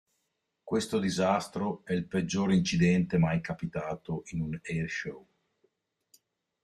Questo 0.63 0.97
disastro 0.97 1.83
è 1.85 1.93
il 1.93 2.07
peggior 2.07 2.51
incidente 2.51 3.19
mai 3.19 3.39
capitato 3.39 4.23
in 4.31 4.41
un 4.41 4.59
airshow. 4.63 5.27